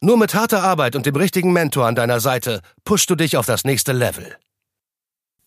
Nur 0.00 0.16
mit 0.16 0.32
harter 0.32 0.62
Arbeit 0.62 0.94
und 0.94 1.06
dem 1.06 1.16
richtigen 1.16 1.52
Mentor 1.52 1.86
an 1.86 1.96
deiner 1.96 2.20
Seite 2.20 2.60
pushst 2.84 3.10
du 3.10 3.16
dich 3.16 3.36
auf 3.36 3.46
das 3.46 3.64
nächste 3.64 3.92
Level. 3.92 4.36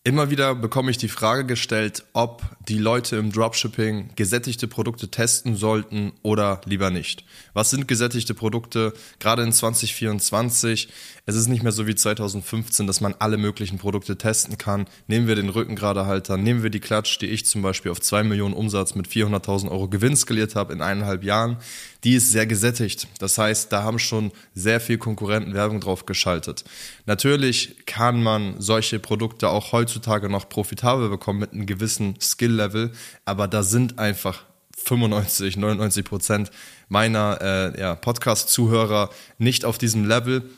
Immer 0.04 0.30
wieder 0.30 0.56
bekomme 0.56 0.90
ich 0.90 0.98
die 0.98 1.06
Frage 1.06 1.46
gestellt, 1.46 2.02
ob 2.12 2.42
die 2.66 2.78
Leute 2.78 3.14
im 3.14 3.30
Dropshipping 3.30 4.10
gesättigte 4.16 4.66
Produkte 4.66 5.12
testen 5.12 5.54
sollten 5.54 6.10
oder 6.22 6.60
lieber 6.64 6.90
nicht. 6.90 7.24
Was 7.54 7.70
sind 7.70 7.86
gesättigte 7.86 8.34
Produkte? 8.34 8.94
Gerade 9.20 9.44
in 9.44 9.52
2024. 9.52 10.88
Es 11.24 11.36
ist 11.36 11.46
nicht 11.46 11.62
mehr 11.62 11.70
so 11.70 11.86
wie 11.86 11.94
2015, 11.94 12.88
dass 12.88 13.00
man 13.00 13.14
alle 13.20 13.36
möglichen 13.36 13.78
Produkte 13.78 14.18
testen 14.18 14.58
kann. 14.58 14.86
Nehmen 15.06 15.28
wir 15.28 15.36
den 15.36 15.50
Rückengradehalter, 15.50 16.36
nehmen 16.36 16.64
wir 16.64 16.70
die 16.70 16.80
Klatsch, 16.80 17.20
die 17.20 17.26
ich 17.26 17.46
zum 17.46 17.62
Beispiel 17.62 17.92
auf 17.92 18.00
2 18.00 18.24
Millionen 18.24 18.54
Umsatz 18.54 18.96
mit 18.96 19.06
400.000 19.06 19.70
Euro 19.70 19.86
Gewinn 19.86 20.16
skaliert 20.16 20.56
habe 20.56 20.72
in 20.72 20.82
eineinhalb 20.82 21.22
Jahren. 21.22 21.58
Die 22.02 22.16
ist 22.16 22.32
sehr 22.32 22.46
gesättigt. 22.46 23.06
Das 23.20 23.38
heißt, 23.38 23.72
da 23.72 23.84
haben 23.84 24.00
schon 24.00 24.32
sehr 24.56 24.80
viel 24.80 24.98
Konkurrenten 24.98 25.54
Werbung 25.54 25.78
drauf 25.78 26.06
geschaltet. 26.06 26.64
Natürlich 27.06 27.86
kann 27.86 28.20
man 28.20 28.60
solche 28.60 28.98
Produkte 28.98 29.48
auch 29.48 29.70
heutzutage 29.92 30.30
noch 30.30 30.48
profitabel 30.48 31.10
bekommen 31.10 31.38
mit 31.40 31.52
einem 31.52 31.66
gewissen 31.66 32.18
Skill-Level, 32.18 32.92
aber 33.26 33.46
da 33.46 33.62
sind 33.62 33.98
einfach 33.98 34.44
95, 34.78 35.58
99 35.58 36.04
Prozent 36.04 36.50
meiner 36.88 37.38
äh, 37.42 37.80
ja, 37.80 37.94
Podcast-Zuhörer 37.94 39.10
nicht 39.36 39.66
auf 39.66 39.76
diesem 39.76 40.06
Level 40.06 40.48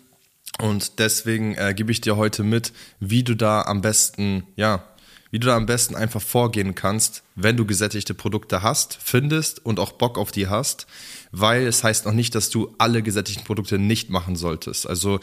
und 0.60 1.00
deswegen 1.00 1.56
äh, 1.56 1.74
gebe 1.74 1.90
ich 1.90 2.00
dir 2.00 2.16
heute 2.16 2.44
mit, 2.44 2.72
wie 3.00 3.24
du 3.24 3.34
da 3.34 3.62
am 3.62 3.80
besten, 3.80 4.44
ja, 4.54 4.84
wie 5.32 5.40
du 5.40 5.48
da 5.48 5.56
am 5.56 5.66
besten 5.66 5.96
einfach 5.96 6.22
vorgehen 6.22 6.76
kannst, 6.76 7.24
wenn 7.34 7.56
du 7.56 7.66
gesättigte 7.66 8.14
Produkte 8.14 8.62
hast, 8.62 8.96
findest 9.02 9.66
und 9.66 9.80
auch 9.80 9.92
Bock 9.92 10.16
auf 10.16 10.30
die 10.30 10.46
hast, 10.46 10.86
weil 11.32 11.66
es 11.66 11.82
heißt 11.82 12.06
noch 12.06 12.12
nicht, 12.12 12.36
dass 12.36 12.50
du 12.50 12.72
alle 12.78 13.02
gesättigten 13.02 13.44
Produkte 13.44 13.80
nicht 13.80 14.10
machen 14.10 14.36
solltest. 14.36 14.88
Also 14.88 15.18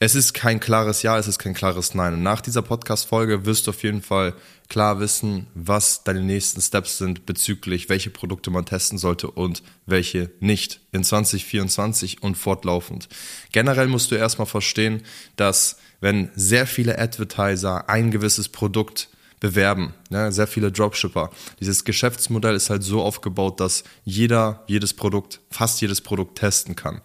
es 0.00 0.14
ist 0.14 0.32
kein 0.32 0.60
klares 0.60 1.02
Ja, 1.02 1.18
es 1.18 1.26
ist 1.26 1.38
kein 1.38 1.54
klares 1.54 1.94
Nein. 1.94 2.14
Und 2.14 2.22
nach 2.22 2.40
dieser 2.40 2.62
Podcast-Folge 2.62 3.44
wirst 3.46 3.66
du 3.66 3.70
auf 3.70 3.82
jeden 3.82 4.02
Fall 4.02 4.34
klar 4.68 5.00
wissen, 5.00 5.48
was 5.54 6.04
deine 6.04 6.22
nächsten 6.22 6.60
Steps 6.60 6.98
sind 6.98 7.26
bezüglich, 7.26 7.88
welche 7.88 8.10
Produkte 8.10 8.50
man 8.50 8.64
testen 8.64 8.98
sollte 8.98 9.30
und 9.30 9.62
welche 9.86 10.30
nicht 10.40 10.80
in 10.92 11.02
2024 11.02 12.22
und 12.22 12.36
fortlaufend. 12.36 13.08
Generell 13.50 13.88
musst 13.88 14.10
du 14.10 14.14
erstmal 14.14 14.46
verstehen, 14.46 15.02
dass 15.36 15.78
wenn 16.00 16.30
sehr 16.36 16.66
viele 16.66 16.98
Advertiser 16.98 17.88
ein 17.88 18.12
gewisses 18.12 18.48
Produkt 18.48 19.08
bewerben, 19.40 19.94
ne, 20.10 20.32
sehr 20.32 20.46
viele 20.46 20.72
Dropshipper. 20.72 21.30
Dieses 21.60 21.84
Geschäftsmodell 21.84 22.54
ist 22.54 22.70
halt 22.70 22.82
so 22.82 23.02
aufgebaut, 23.02 23.60
dass 23.60 23.84
jeder 24.04 24.64
jedes 24.66 24.94
Produkt, 24.94 25.40
fast 25.50 25.80
jedes 25.80 26.00
Produkt 26.00 26.38
testen 26.38 26.76
kann. 26.76 27.00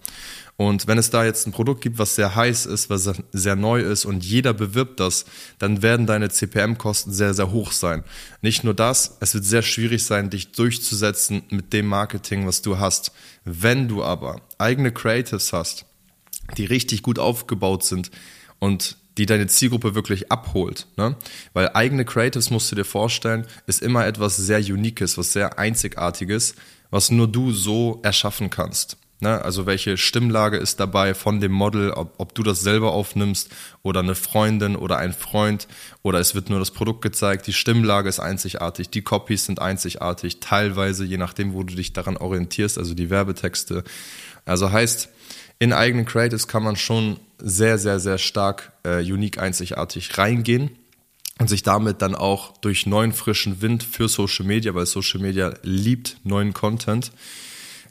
Und 0.56 0.86
wenn 0.86 1.00
es 1.00 1.10
da 1.10 1.26
jetzt 1.26 1.48
ein 1.48 1.52
Produkt 1.52 1.82
gibt, 1.82 1.98
was 1.98 2.16
sehr 2.16 2.36
heiß 2.36 2.68
ist, 2.68 2.90
was 2.90 3.10
sehr 3.32 3.56
neu 3.56 3.82
ist 3.82 4.06
und 4.06 4.24
jeder 4.24 4.54
bewirbt 4.54 5.00
das, 5.00 5.26
dann 5.58 5.82
werden 5.82 6.06
deine 6.06 6.30
CPM-Kosten 6.30 7.12
sehr, 7.12 7.34
sehr 7.34 7.52
hoch 7.52 7.72
sein. 7.72 8.04
Nicht 8.42 8.64
nur 8.64 8.76
das, 8.76 9.18
es 9.20 9.34
wird 9.34 9.46
sehr 9.46 9.64
schwierig 9.64 10.06
sein, 10.06 10.30
dich 10.30 10.52
durchzusetzen 10.52 11.44
mit 11.50 11.74
dem 11.74 11.88
Marketing, 11.88 12.46
was 12.46 12.62
du 12.62 12.78
hast. 12.78 13.12
Wenn 13.46 13.88
du 13.88 14.04
aber 14.04 14.42
eigene 14.60 14.92
Creatives 14.92 15.54
hast, 15.54 15.86
die 16.58 16.66
richtig 16.66 17.02
gut 17.02 17.18
aufgebaut 17.18 17.84
sind 17.84 18.12
und 18.60 18.98
die 19.18 19.26
deine 19.26 19.48
Zielgruppe 19.48 19.96
wirklich 19.96 20.32
abholt. 20.32 20.88
Ne? 20.98 21.16
Weil 21.54 21.72
eigene 21.74 22.06
Creatives, 22.06 22.50
musst 22.50 22.72
du 22.72 22.76
dir 22.76 22.86
vorstellen, 22.86 23.46
ist 23.68 23.82
immer 23.82 24.06
etwas 24.06 24.38
sehr 24.38 24.60
Uniques, 24.60 25.18
was 25.18 25.34
sehr 25.34 25.60
Einzigartiges, 25.60 26.56
was 26.90 27.12
nur 27.12 27.28
du 27.28 27.52
so 27.52 28.00
erschaffen 28.04 28.50
kannst. 28.50 28.98
Ne? 29.24 29.42
Also 29.42 29.66
welche 29.66 29.98
Stimmlage 29.98 30.58
ist 30.58 30.80
dabei 30.80 31.14
von 31.14 31.40
dem 31.40 31.54
Model, 31.54 31.92
ob, 31.92 32.14
ob 32.18 32.36
du 32.36 32.44
das 32.44 32.62
selber 32.62 32.92
aufnimmst 32.92 33.50
oder 33.82 34.02
eine 34.02 34.16
Freundin 34.16 34.76
oder 34.76 34.98
ein 34.98 35.14
Freund 35.14 35.68
oder 36.02 36.20
es 36.20 36.36
wird 36.36 36.50
nur 36.50 36.60
das 36.60 36.72
Produkt 36.72 37.02
gezeigt. 37.02 37.48
Die 37.48 37.54
Stimmlage 37.54 38.10
ist 38.10 38.20
einzigartig, 38.20 38.90
die 38.90 39.02
Copies 39.02 39.46
sind 39.46 39.62
einzigartig, 39.62 40.42
teilweise 40.42 41.06
je 41.06 41.18
nachdem, 41.18 41.54
wo 41.54 41.64
du 41.64 41.74
dich 41.74 41.94
daran 41.94 42.18
orientierst, 42.18 42.78
also 42.78 42.94
die 42.94 43.10
Werbetexte. 43.10 43.84
Also 44.46 44.72
heißt, 44.72 45.10
in 45.64 45.72
eigenen 45.72 46.04
Creatives 46.04 46.50
kann 46.50 46.62
man 46.62 46.76
schon 46.76 47.22
sehr, 47.38 47.78
sehr, 47.78 48.02
sehr 48.02 48.18
stark 48.18 48.74
äh, 48.84 49.00
unique, 49.00 49.38
einzigartig 49.38 50.18
reingehen 50.18 50.72
und 51.40 51.48
sich 51.48 51.64
damit 51.64 52.02
dann 52.02 52.16
auch 52.16 52.58
durch 52.58 52.86
neuen 52.86 53.14
frischen 53.14 53.62
Wind 53.62 53.82
für 53.82 54.10
Social 54.10 54.46
Media, 54.46 54.76
weil 54.76 54.86
Social 54.86 55.22
Media 55.22 55.54
liebt 55.62 56.18
neuen 56.26 56.54
Content, 56.54 57.14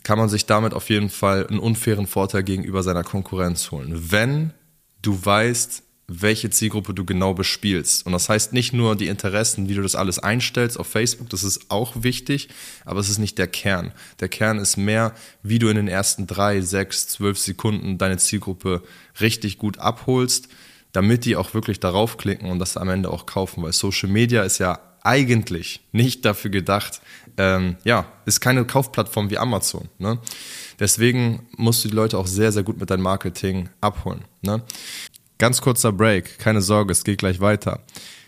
kann 0.03 0.19
man 0.19 0.29
sich 0.29 0.45
damit 0.45 0.75
auf 0.75 0.91
jeden 0.91 1.09
Fall 1.09 1.47
einen 1.47 1.61
unfairen 1.61 2.07
Vorteil 2.07 2.43
gegenüber 2.43 2.83
seiner 2.83 3.05
Konkurrenz 3.05 3.71
holen. 3.71 4.13
Wenn 4.13 4.53
du 5.01 5.25
weißt, 5.25 5.83
welche 6.09 6.51
Zielgruppe 6.51 6.95
du 6.95 7.05
genau 7.05 7.35
bespielst. 7.35 8.05
Und 8.07 8.13
das 8.13 8.29
heißt 8.29 8.53
nicht 8.53 8.73
nur 8.73 8.97
die 8.97 9.07
Interessen, 9.07 9.69
wie 9.69 9.75
du 9.75 9.83
das 9.83 9.95
alles 9.95 10.19
einstellst 10.19 10.79
auf 10.79 10.87
Facebook, 10.87 11.31
das 11.31 11.45
ist 11.45 11.71
auch 11.71 12.03
wichtig, 12.03 12.49
aber 12.85 13.01
es 13.01 13.09
ist 13.09 13.19
nicht 13.19 13.39
der 13.39 13.47
Kern. 13.47 13.93
Der 14.21 14.29
Kern 14.29 14.59
ist 14.59 14.77
mehr, 14.77 15.15
wie 15.43 15.59
du 15.59 15.69
in 15.69 15.77
den 15.77 15.89
ersten 15.89 16.27
drei, 16.27 16.61
sechs, 16.61 17.09
zwölf 17.09 17.39
Sekunden 17.39 17.99
deine 17.99 18.19
Zielgruppe 18.19 18.83
richtig 19.21 19.59
gut 19.59 19.79
abholst, 19.79 20.49
damit 20.93 21.25
die 21.25 21.37
auch 21.37 21.55
wirklich 21.55 21.81
darauf 21.81 22.19
klicken 22.19 22.51
und 22.51 22.59
das 22.59 22.77
am 22.77 22.89
Ende 22.91 23.11
auch 23.11 23.27
kaufen, 23.27 23.63
weil 23.63 23.73
Social 23.73 24.11
Media 24.11 24.43
ist 24.43 24.59
ja 24.59 24.81
eigentlich 25.05 25.81
nicht 25.93 26.25
dafür 26.25 26.51
gedacht, 26.51 27.01
ähm, 27.37 27.77
ja, 27.85 28.07
ist 28.27 28.41
keine 28.41 28.65
Kaufplattform 28.65 29.31
wie 29.31 29.39
Amazon. 29.39 29.89
Ne? 29.99 30.19
Deswegen 30.79 31.47
musst 31.57 31.85
du 31.85 31.89
die 31.89 31.95
Leute 31.95 32.19
auch 32.19 32.27
sehr, 32.27 32.53
sehr 32.53 32.63
gut 32.63 32.79
mit 32.79 32.91
deinem 32.91 33.03
Marketing 33.03 33.69
abholen. 33.81 34.25
Ne? 34.43 34.63
Ganz 35.43 35.61
kurzer 35.61 35.91
Break, 35.91 36.39
keine 36.39 36.61
Sorge, 36.63 36.93
es 36.93 37.03
geht 37.03 37.19
gleich 37.19 37.41
weiter. 37.41 37.81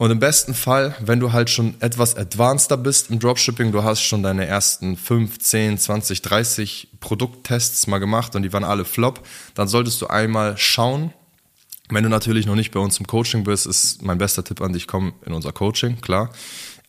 Und 0.00 0.10
im 0.10 0.18
besten 0.18 0.54
Fall, 0.54 0.96
wenn 1.00 1.20
du 1.20 1.34
halt 1.34 1.50
schon 1.50 1.74
etwas 1.80 2.16
advanceder 2.16 2.78
bist 2.78 3.10
im 3.10 3.18
Dropshipping, 3.18 3.70
du 3.70 3.84
hast 3.84 4.00
schon 4.00 4.22
deine 4.22 4.46
ersten 4.46 4.96
5, 4.96 5.38
10, 5.38 5.76
20, 5.76 6.22
30 6.22 6.88
Produkttests 7.00 7.86
mal 7.86 7.98
gemacht 7.98 8.34
und 8.34 8.40
die 8.40 8.50
waren 8.54 8.64
alle 8.64 8.86
flop, 8.86 9.20
dann 9.54 9.68
solltest 9.68 10.00
du 10.00 10.06
einmal 10.06 10.56
schauen, 10.56 11.12
wenn 11.90 12.02
du 12.02 12.08
natürlich 12.08 12.46
noch 12.46 12.54
nicht 12.54 12.70
bei 12.70 12.80
uns 12.80 12.98
im 12.98 13.06
Coaching 13.06 13.44
bist, 13.44 13.66
ist 13.66 14.00
mein 14.00 14.16
bester 14.16 14.42
Tipp 14.42 14.62
an 14.62 14.72
dich, 14.72 14.86
komm 14.86 15.12
in 15.26 15.34
unser 15.34 15.52
Coaching, 15.52 16.00
klar. 16.00 16.30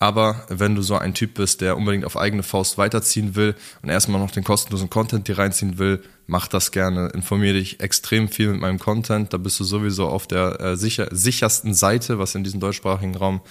Aber 0.01 0.47
wenn 0.49 0.73
du 0.73 0.81
so 0.81 0.97
ein 0.97 1.13
Typ 1.13 1.35
bist, 1.35 1.61
der 1.61 1.77
unbedingt 1.77 2.05
auf 2.05 2.17
eigene 2.17 2.41
Faust 2.41 2.79
weiterziehen 2.79 3.35
will 3.35 3.53
und 3.83 3.89
erstmal 3.89 4.19
noch 4.19 4.31
den 4.31 4.43
kostenlosen 4.43 4.89
Content 4.89 5.27
dir 5.27 5.37
reinziehen 5.37 5.77
will, 5.77 6.01
mach 6.25 6.47
das 6.47 6.71
gerne. 6.71 7.09
Informiere 7.09 7.53
dich 7.53 7.81
extrem 7.81 8.27
viel 8.27 8.49
mit 8.49 8.61
meinem 8.61 8.79
Content. 8.79 9.31
Da 9.31 9.37
bist 9.37 9.59
du 9.59 9.63
sowieso 9.63 10.07
auf 10.07 10.25
der 10.25 10.59
äh, 10.59 10.75
sicher, 10.75 11.07
sichersten 11.11 11.75
Seite, 11.75 12.17
was 12.17 12.33
in 12.33 12.43
diesem 12.43 12.59
deutschsprachigen 12.59 13.13
Raum 13.13 13.41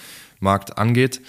Markt 0.40 0.76
angeht. 0.76 1.20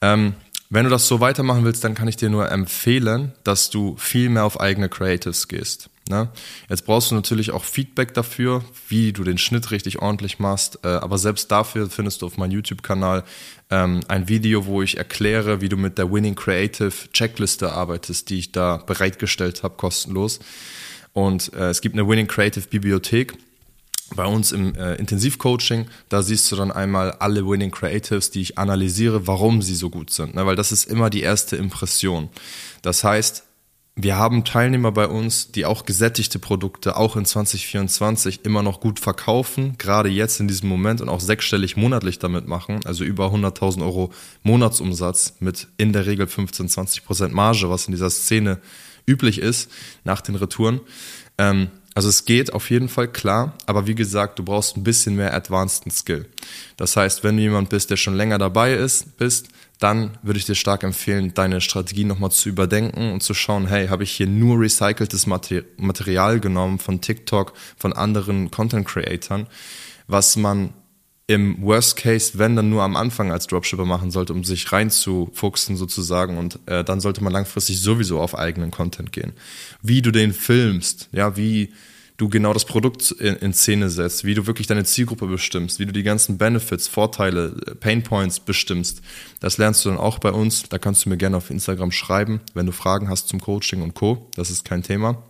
Ähm, 0.00 0.34
wenn 0.70 0.84
du 0.84 0.90
das 0.90 1.08
so 1.08 1.18
weitermachen 1.18 1.64
willst, 1.64 1.82
dann 1.82 1.96
kann 1.96 2.06
ich 2.06 2.14
dir 2.14 2.30
nur 2.30 2.48
empfehlen, 2.52 3.32
dass 3.42 3.70
du 3.70 3.96
viel 3.96 4.28
mehr 4.28 4.44
auf 4.44 4.60
eigene 4.60 4.88
Creatives 4.88 5.48
gehst. 5.48 5.90
Ne? 6.08 6.28
Jetzt 6.68 6.84
brauchst 6.84 7.10
du 7.10 7.14
natürlich 7.14 7.50
auch 7.52 7.64
Feedback 7.64 8.12
dafür, 8.12 8.62
wie 8.88 9.14
du 9.14 9.24
den 9.24 9.38
Schnitt 9.38 9.70
richtig 9.70 10.00
ordentlich 10.02 10.38
machst. 10.38 10.80
Äh, 10.84 10.88
aber 10.88 11.16
selbst 11.16 11.50
dafür 11.50 11.88
findest 11.88 12.20
du 12.20 12.26
auf 12.26 12.36
meinem 12.36 12.50
YouTube-Kanal 12.50 13.24
ähm, 13.70 14.00
ein 14.08 14.28
Video, 14.28 14.66
wo 14.66 14.82
ich 14.82 14.98
erkläre, 14.98 15.62
wie 15.62 15.70
du 15.70 15.78
mit 15.78 15.96
der 15.96 16.12
Winning 16.12 16.34
Creative 16.34 16.92
Checkliste 17.12 17.72
arbeitest, 17.72 18.28
die 18.28 18.38
ich 18.38 18.52
da 18.52 18.76
bereitgestellt 18.76 19.62
habe, 19.62 19.76
kostenlos. 19.76 20.40
Und 21.14 21.54
äh, 21.54 21.70
es 21.70 21.80
gibt 21.80 21.94
eine 21.94 22.06
Winning 22.06 22.26
Creative 22.26 22.68
Bibliothek. 22.68 23.38
bei 24.14 24.26
uns 24.26 24.52
im 24.52 24.74
äh, 24.74 24.96
Intensivcoaching, 24.96 25.86
da 26.10 26.22
siehst 26.22 26.52
du 26.52 26.56
dann 26.56 26.70
einmal 26.70 27.12
alle 27.12 27.46
Winning 27.46 27.70
Creatives, 27.70 28.30
die 28.30 28.42
ich 28.42 28.58
analysiere, 28.58 29.26
warum 29.26 29.62
sie 29.62 29.74
so 29.74 29.88
gut 29.88 30.10
sind. 30.10 30.34
Ne? 30.34 30.44
Weil 30.44 30.56
das 30.56 30.70
ist 30.70 30.84
immer 30.84 31.08
die 31.08 31.22
erste 31.22 31.56
Impression. 31.56 32.28
Das 32.82 33.04
heißt, 33.04 33.44
wir 33.96 34.16
haben 34.16 34.44
Teilnehmer 34.44 34.90
bei 34.90 35.06
uns, 35.06 35.52
die 35.52 35.66
auch 35.66 35.84
gesättigte 35.84 36.40
Produkte 36.40 36.96
auch 36.96 37.14
in 37.14 37.24
2024 37.24 38.44
immer 38.44 38.62
noch 38.62 38.80
gut 38.80 38.98
verkaufen, 38.98 39.78
gerade 39.78 40.08
jetzt 40.08 40.40
in 40.40 40.48
diesem 40.48 40.68
Moment 40.68 41.00
und 41.00 41.08
auch 41.08 41.20
sechsstellig 41.20 41.76
monatlich 41.76 42.18
damit 42.18 42.48
machen, 42.48 42.80
also 42.84 43.04
über 43.04 43.26
100.000 43.26 43.82
Euro 43.82 44.12
Monatsumsatz 44.42 45.36
mit 45.38 45.68
in 45.76 45.92
der 45.92 46.06
Regel 46.06 46.26
15, 46.26 46.68
20 46.68 47.04
Prozent 47.04 47.34
Marge, 47.34 47.70
was 47.70 47.86
in 47.86 47.92
dieser 47.92 48.10
Szene 48.10 48.58
üblich 49.06 49.38
ist 49.38 49.70
nach 50.02 50.20
den 50.20 50.34
Retouren. 50.34 50.80
Ähm, 51.38 51.68
also 51.94 52.08
es 52.08 52.24
geht 52.24 52.52
auf 52.52 52.70
jeden 52.70 52.88
Fall 52.88 53.08
klar, 53.08 53.54
aber 53.66 53.86
wie 53.86 53.94
gesagt, 53.94 54.38
du 54.38 54.42
brauchst 54.42 54.76
ein 54.76 54.82
bisschen 54.82 55.14
mehr 55.14 55.32
advanced 55.32 55.90
Skill. 55.92 56.26
Das 56.76 56.96
heißt, 56.96 57.22
wenn 57.22 57.36
du 57.36 57.42
jemand 57.42 57.68
bist, 57.68 57.90
der 57.90 57.96
schon 57.96 58.16
länger 58.16 58.38
dabei 58.38 58.74
ist, 58.74 59.16
bist, 59.16 59.48
dann 59.78 60.18
würde 60.22 60.38
ich 60.38 60.44
dir 60.44 60.54
stark 60.54 60.82
empfehlen, 60.82 61.34
deine 61.34 61.60
Strategie 61.60 62.04
nochmal 62.04 62.30
zu 62.30 62.48
überdenken 62.48 63.12
und 63.12 63.22
zu 63.22 63.34
schauen, 63.34 63.66
hey, 63.66 63.88
habe 63.88 64.02
ich 64.02 64.12
hier 64.12 64.26
nur 64.26 64.60
recyceltes 64.60 65.26
Material 65.26 66.40
genommen 66.40 66.78
von 66.78 67.00
TikTok, 67.00 67.52
von 67.76 67.92
anderen 67.92 68.50
Content 68.50 68.86
Creatern, 68.86 69.46
was 70.06 70.36
man 70.36 70.72
im 71.26 71.62
Worst 71.62 71.96
Case, 71.96 72.38
wenn 72.38 72.54
dann 72.54 72.68
nur 72.68 72.82
am 72.82 72.96
Anfang 72.96 73.32
als 73.32 73.46
Dropshipper 73.46 73.86
machen 73.86 74.10
sollte, 74.10 74.34
um 74.34 74.44
sich 74.44 74.70
reinzufuchsen 74.70 75.76
sozusagen 75.76 76.36
und 76.36 76.58
äh, 76.66 76.84
dann 76.84 77.00
sollte 77.00 77.24
man 77.24 77.32
langfristig 77.32 77.80
sowieso 77.80 78.20
auf 78.20 78.36
eigenen 78.36 78.70
Content 78.70 79.10
gehen. 79.12 79.32
Wie 79.80 80.02
du 80.02 80.10
den 80.10 80.34
filmst, 80.34 81.08
ja, 81.12 81.36
wie 81.36 81.72
du 82.16 82.28
genau 82.28 82.52
das 82.52 82.66
Produkt 82.66 83.10
in, 83.10 83.36
in, 83.36 83.52
Szene 83.54 83.90
setzt, 83.90 84.24
wie 84.24 84.34
du 84.34 84.46
wirklich 84.46 84.66
deine 84.66 84.84
Zielgruppe 84.84 85.26
bestimmst, 85.26 85.78
wie 85.78 85.86
du 85.86 85.92
die 85.92 86.02
ganzen 86.02 86.38
Benefits, 86.38 86.88
Vorteile, 86.88 87.56
Painpoints 87.80 88.40
bestimmst. 88.40 89.00
Das 89.40 89.58
lernst 89.58 89.84
du 89.84 89.88
dann 89.88 89.98
auch 89.98 90.18
bei 90.18 90.30
uns. 90.30 90.68
Da 90.68 90.78
kannst 90.78 91.04
du 91.04 91.08
mir 91.08 91.16
gerne 91.16 91.38
auf 91.38 91.50
Instagram 91.50 91.90
schreiben, 91.90 92.40
wenn 92.52 92.66
du 92.66 92.72
Fragen 92.72 93.08
hast 93.08 93.28
zum 93.28 93.40
Coaching 93.40 93.82
und 93.82 93.94
Co. 93.94 94.30
Das 94.36 94.50
ist 94.50 94.64
kein 94.64 94.82
Thema. 94.82 95.24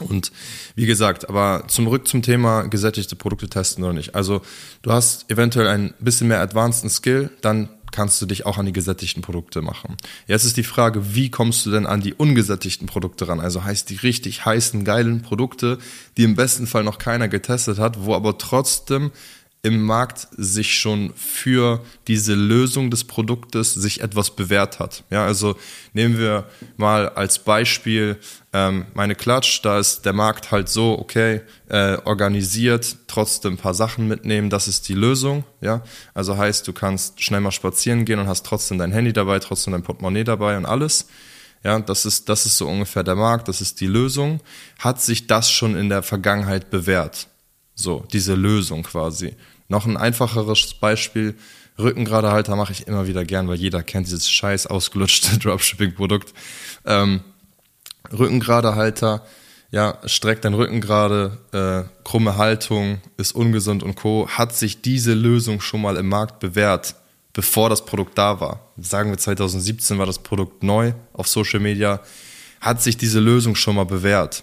Und 0.00 0.32
wie 0.74 0.86
gesagt, 0.86 1.28
aber 1.28 1.64
zurück 1.68 2.08
zum 2.08 2.22
Thema 2.22 2.62
gesättigte 2.62 3.16
Produkte 3.16 3.48
testen 3.48 3.84
oder 3.84 3.92
nicht. 3.92 4.14
Also 4.14 4.42
du 4.82 4.92
hast 4.92 5.30
eventuell 5.30 5.68
ein 5.68 5.94
bisschen 6.00 6.28
mehr 6.28 6.40
advanced 6.40 6.90
Skill, 6.90 7.30
dann 7.40 7.68
kannst 7.92 8.20
du 8.22 8.26
dich 8.26 8.46
auch 8.46 8.58
an 8.58 8.66
die 8.66 8.72
gesättigten 8.72 9.22
Produkte 9.22 9.62
machen. 9.62 9.96
Jetzt 10.26 10.44
ist 10.44 10.56
die 10.56 10.62
Frage, 10.62 11.14
wie 11.14 11.30
kommst 11.30 11.66
du 11.66 11.70
denn 11.70 11.86
an 11.86 12.00
die 12.00 12.14
ungesättigten 12.14 12.86
Produkte 12.86 13.28
ran? 13.28 13.40
Also 13.40 13.64
heißt 13.64 13.90
die 13.90 13.96
richtig 13.96 14.44
heißen, 14.44 14.84
geilen 14.84 15.22
Produkte, 15.22 15.78
die 16.16 16.24
im 16.24 16.36
besten 16.36 16.66
Fall 16.66 16.84
noch 16.84 16.98
keiner 16.98 17.28
getestet 17.28 17.78
hat, 17.78 18.04
wo 18.04 18.14
aber 18.14 18.38
trotzdem 18.38 19.10
im 19.62 19.82
Markt 19.82 20.26
sich 20.32 20.78
schon 20.78 21.12
für 21.14 21.84
diese 22.08 22.34
Lösung 22.34 22.90
des 22.90 23.04
Produktes 23.04 23.74
sich 23.74 24.00
etwas 24.00 24.34
bewährt 24.34 24.78
hat. 24.78 25.04
Ja, 25.10 25.26
also 25.26 25.56
nehmen 25.92 26.18
wir 26.18 26.46
mal 26.78 27.10
als 27.10 27.38
Beispiel 27.40 28.18
ähm, 28.54 28.86
meine 28.94 29.14
Klatsch, 29.14 29.60
da 29.62 29.78
ist 29.78 30.06
der 30.06 30.14
Markt 30.14 30.50
halt 30.50 30.70
so, 30.70 30.98
okay, 30.98 31.42
äh, 31.68 31.98
organisiert, 32.04 32.96
trotzdem 33.06 33.54
ein 33.54 33.58
paar 33.58 33.74
Sachen 33.74 34.08
mitnehmen, 34.08 34.48
das 34.48 34.66
ist 34.66 34.88
die 34.88 34.94
Lösung. 34.94 35.44
Ja, 35.60 35.82
also 36.14 36.38
heißt, 36.38 36.66
du 36.66 36.72
kannst 36.72 37.22
schnell 37.22 37.40
mal 37.40 37.50
spazieren 37.50 38.06
gehen 38.06 38.18
und 38.18 38.28
hast 38.28 38.46
trotzdem 38.46 38.78
dein 38.78 38.92
Handy 38.92 39.12
dabei, 39.12 39.40
trotzdem 39.40 39.72
dein 39.72 39.82
Portemonnaie 39.82 40.24
dabei 40.24 40.56
und 40.56 40.64
alles. 40.64 41.06
Ja, 41.62 41.78
das 41.78 42.06
ist, 42.06 42.30
das 42.30 42.46
ist 42.46 42.56
so 42.56 42.66
ungefähr 42.66 43.04
der 43.04 43.16
Markt, 43.16 43.46
das 43.48 43.60
ist 43.60 43.80
die 43.82 43.86
Lösung. 43.86 44.40
Hat 44.78 45.02
sich 45.02 45.26
das 45.26 45.50
schon 45.50 45.76
in 45.76 45.90
der 45.90 46.02
Vergangenheit 46.02 46.70
bewährt? 46.70 47.28
So, 47.74 48.04
diese 48.12 48.34
Lösung 48.34 48.82
quasi. 48.82 49.34
Noch 49.70 49.86
ein 49.86 49.96
einfacheres 49.96 50.74
Beispiel, 50.74 51.36
Rückengradehalter 51.78 52.56
mache 52.56 52.72
ich 52.72 52.88
immer 52.88 53.06
wieder 53.06 53.24
gern, 53.24 53.46
weil 53.46 53.54
jeder 53.54 53.84
kennt 53.84 54.08
dieses 54.08 54.28
scheiß 54.28 54.66
ausgelutschte 54.66 55.38
Dropshipping-Produkt. 55.42 56.34
Ähm, 56.84 57.20
Rückengradehalter, 58.12 59.24
ja, 59.70 59.98
streckt 60.06 60.44
dein 60.44 60.54
Rücken 60.54 60.80
gerade, 60.80 61.38
äh, 61.52 61.88
krumme 62.02 62.36
Haltung, 62.36 63.00
ist 63.16 63.32
ungesund 63.32 63.84
und 63.84 63.94
Co. 63.94 64.28
Hat 64.28 64.56
sich 64.56 64.82
diese 64.82 65.14
Lösung 65.14 65.60
schon 65.60 65.82
mal 65.82 65.96
im 65.96 66.08
Markt 66.08 66.40
bewährt, 66.40 66.96
bevor 67.32 67.70
das 67.70 67.84
Produkt 67.84 68.18
da 68.18 68.40
war? 68.40 68.72
Sagen 68.76 69.10
wir 69.10 69.18
2017 69.18 69.98
war 69.98 70.06
das 70.06 70.18
Produkt 70.18 70.64
neu 70.64 70.94
auf 71.12 71.28
Social 71.28 71.60
Media. 71.60 72.00
Hat 72.60 72.82
sich 72.82 72.96
diese 72.96 73.20
Lösung 73.20 73.54
schon 73.54 73.76
mal 73.76 73.86
bewährt? 73.86 74.42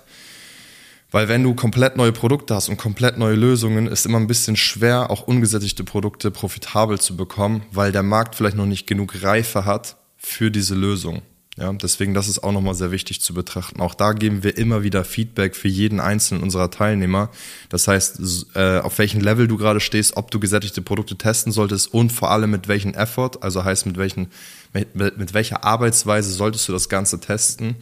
Weil 1.09 1.30
wenn 1.30 1.44
du 1.44 1.56
komplett 1.56 1.95
neue 1.95 2.12
Produkte 2.12 2.54
hast 2.54 2.68
und 2.68 2.77
komplett 2.77 3.18
neue 3.18 3.36
Lösungen, 3.36 3.88
ist 3.88 4.06
immer 4.06 4.19
ein 4.19 4.27
bisschen 4.27 4.57
schwer, 4.57 5.09
auch 5.09 5.21
ungesättigte 5.21 5.83
Produkte 5.83 6.31
profitabel 6.31 7.00
zu 7.00 7.15
bekommen, 7.15 7.63
weil 7.71 7.92
der 7.92 8.04
Markt 8.04 8.36
vielleicht 8.36 8.57
noch 8.57 8.65
nicht 8.65 8.88
genug 8.88 9.24
Reife 9.24 9.65
hat 9.65 9.95
für 10.18 10.51
diese 10.51 10.75
Lösung. 10.75 11.21
Ja, 11.59 11.74
deswegen, 11.74 12.13
das 12.13 12.27
ist 12.27 12.44
auch 12.44 12.51
nochmal 12.51 12.75
sehr 12.75 12.92
wichtig 12.92 13.21
zu 13.21 13.33
betrachten. 13.33 13.81
Auch 13.81 13.95
da 13.95 14.13
geben 14.13 14.44
wir 14.44 14.59
immer 14.59 14.83
wieder 14.83 15.04
Feedback 15.04 15.56
für 15.56 15.68
jeden 15.68 16.00
einzelnen 16.00 16.44
unserer 16.44 16.69
Teilnehmer. 16.69 17.31
Das 17.69 17.88
heißt, 17.88 18.19
äh, 18.54 18.80
auf 18.80 19.00
welchem 19.00 19.21
Level 19.21 19.48
du 19.48 19.57
gerade 19.57 19.80
stehst, 19.80 20.18
ob 20.18 20.30
du 20.30 20.39
gesättigte 20.39 20.83
Produkte 20.83 21.15
testen 21.15 21.51
solltest 21.51 21.92
und 21.92 22.12
vor 22.12 22.30
allem 22.30 22.51
mit 22.51 22.68
welchem 22.68 22.94
Effort, 22.94 23.42
also 23.42 23.63
heißt 23.63 23.88
mit 23.88 23.98
welchen, 23.98 24.27
mit, 24.71 25.18
mit 25.18 25.33
welcher 25.33 25.63
Arbeitsweise 25.63 26.31
solltest 26.31 26.68
du 26.68 26.74
das 26.74 26.89
Ganze 26.89 27.19
testen 27.19 27.75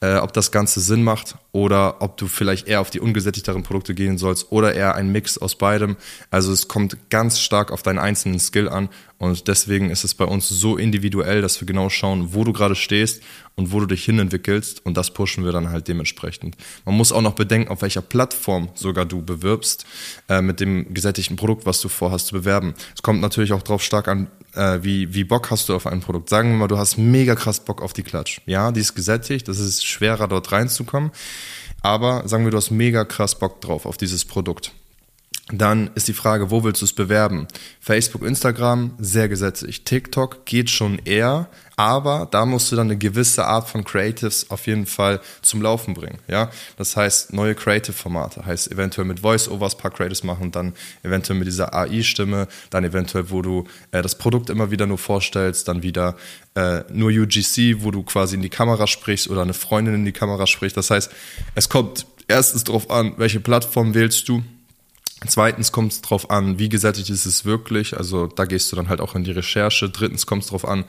äh, 0.00 0.16
ob 0.16 0.32
das 0.32 0.50
Ganze 0.50 0.80
Sinn 0.80 1.02
macht 1.02 1.36
oder 1.52 2.00
ob 2.00 2.16
du 2.16 2.26
vielleicht 2.26 2.66
eher 2.66 2.80
auf 2.80 2.90
die 2.90 3.00
ungesättigteren 3.00 3.62
Produkte 3.62 3.94
gehen 3.94 4.16
sollst 4.18 4.50
oder 4.50 4.74
eher 4.74 4.94
ein 4.94 5.12
Mix 5.12 5.36
aus 5.36 5.56
beidem. 5.56 5.96
Also 6.30 6.52
es 6.52 6.68
kommt 6.68 7.10
ganz 7.10 7.38
stark 7.38 7.70
auf 7.70 7.82
deinen 7.82 7.98
einzelnen 7.98 8.38
Skill 8.38 8.68
an 8.68 8.88
und 9.18 9.48
deswegen 9.48 9.90
ist 9.90 10.04
es 10.04 10.14
bei 10.14 10.24
uns 10.24 10.48
so 10.48 10.78
individuell, 10.78 11.42
dass 11.42 11.60
wir 11.60 11.66
genau 11.66 11.90
schauen, 11.90 12.32
wo 12.32 12.44
du 12.44 12.52
gerade 12.52 12.74
stehst 12.74 13.22
und 13.60 13.72
wo 13.72 13.80
du 13.80 13.84
dich 13.84 14.06
hinentwickelst 14.06 14.86
und 14.86 14.96
das 14.96 15.10
pushen 15.10 15.44
wir 15.44 15.52
dann 15.52 15.68
halt 15.68 15.86
dementsprechend. 15.86 16.56
Man 16.86 16.94
muss 16.94 17.12
auch 17.12 17.20
noch 17.20 17.34
bedenken, 17.34 17.70
auf 17.70 17.82
welcher 17.82 18.00
Plattform 18.00 18.70
sogar 18.74 19.04
du 19.04 19.22
bewirbst 19.22 19.84
äh, 20.30 20.40
mit 20.40 20.60
dem 20.60 20.94
gesättigten 20.94 21.36
Produkt, 21.36 21.66
was 21.66 21.78
du 21.82 21.90
vorhast 21.90 22.28
zu 22.28 22.34
bewerben. 22.34 22.72
Es 22.94 23.02
kommt 23.02 23.20
natürlich 23.20 23.52
auch 23.52 23.62
drauf 23.62 23.82
stark 23.82 24.08
an, 24.08 24.28
äh, 24.54 24.78
wie, 24.80 25.12
wie 25.12 25.24
Bock 25.24 25.50
hast 25.50 25.68
du 25.68 25.74
auf 25.74 25.86
ein 25.86 26.00
Produkt. 26.00 26.30
Sagen 26.30 26.52
wir 26.52 26.56
mal, 26.56 26.68
du 26.68 26.78
hast 26.78 26.96
mega 26.96 27.34
krass 27.34 27.60
Bock 27.60 27.82
auf 27.82 27.92
die 27.92 28.02
Klatsch. 28.02 28.40
Ja, 28.46 28.72
die 28.72 28.80
ist 28.80 28.94
gesättigt, 28.94 29.46
das 29.46 29.58
ist 29.58 29.84
schwerer 29.84 30.26
dort 30.26 30.50
reinzukommen. 30.52 31.10
Aber 31.82 32.26
sagen 32.26 32.44
wir, 32.44 32.50
du 32.50 32.56
hast 32.56 32.70
mega 32.70 33.04
krass 33.04 33.38
Bock 33.38 33.60
drauf 33.60 33.84
auf 33.84 33.98
dieses 33.98 34.24
Produkt. 34.24 34.72
Dann 35.52 35.90
ist 35.94 36.06
die 36.06 36.12
Frage, 36.12 36.50
wo 36.50 36.62
willst 36.62 36.80
du 36.80 36.84
es 36.84 36.92
bewerben? 36.92 37.48
Facebook, 37.80 38.22
Instagram, 38.22 38.92
sehr 38.98 39.28
gesättigt. 39.28 39.84
TikTok 39.84 40.44
geht 40.46 40.70
schon 40.70 41.00
eher, 41.04 41.48
aber 41.76 42.28
da 42.30 42.46
musst 42.46 42.70
du 42.70 42.76
dann 42.76 42.86
eine 42.86 42.96
gewisse 42.96 43.46
Art 43.46 43.68
von 43.68 43.84
Creatives 43.84 44.50
auf 44.50 44.66
jeden 44.66 44.86
Fall 44.86 45.20
zum 45.42 45.60
Laufen 45.60 45.94
bringen. 45.94 46.18
Ja, 46.28 46.50
das 46.76 46.96
heißt 46.96 47.32
neue 47.32 47.54
Creative-Formate, 47.54 48.44
heißt 48.46 48.70
eventuell 48.70 49.06
mit 49.06 49.20
Voice-Overs 49.20 49.76
paar 49.76 49.90
Creatives 49.90 50.22
machen, 50.22 50.52
dann 50.52 50.74
eventuell 51.02 51.38
mit 51.38 51.48
dieser 51.48 51.74
AI-Stimme, 51.74 52.46
dann 52.70 52.84
eventuell, 52.84 53.30
wo 53.30 53.42
du 53.42 53.64
äh, 53.90 54.02
das 54.02 54.16
Produkt 54.16 54.50
immer 54.50 54.70
wieder 54.70 54.86
nur 54.86 54.98
vorstellst, 54.98 55.66
dann 55.66 55.82
wieder 55.82 56.16
äh, 56.54 56.84
nur 56.92 57.10
UGC, 57.10 57.82
wo 57.82 57.90
du 57.90 58.02
quasi 58.04 58.36
in 58.36 58.42
die 58.42 58.50
Kamera 58.50 58.86
sprichst 58.86 59.28
oder 59.28 59.42
eine 59.42 59.54
Freundin 59.54 59.94
in 59.94 60.04
die 60.04 60.12
Kamera 60.12 60.46
spricht. 60.46 60.76
Das 60.76 60.90
heißt, 60.90 61.10
es 61.56 61.68
kommt 61.68 62.06
erstens 62.28 62.62
darauf 62.62 62.88
an, 62.90 63.14
welche 63.16 63.40
Plattform 63.40 63.94
wählst 63.94 64.28
du 64.28 64.44
Zweitens 65.26 65.70
kommt 65.70 65.92
es 65.92 66.00
darauf 66.00 66.30
an, 66.30 66.58
wie 66.58 66.68
gesättigt 66.68 67.10
ist 67.10 67.26
es 67.26 67.44
wirklich. 67.44 67.96
Also 67.96 68.26
da 68.26 68.46
gehst 68.46 68.72
du 68.72 68.76
dann 68.76 68.88
halt 68.88 69.00
auch 69.00 69.14
in 69.14 69.24
die 69.24 69.32
Recherche. 69.32 69.90
Drittens 69.90 70.26
kommt 70.26 70.42
es 70.42 70.48
darauf 70.48 70.64
an, 70.64 70.84